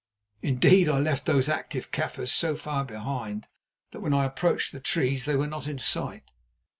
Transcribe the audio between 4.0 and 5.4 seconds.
I approached the trees they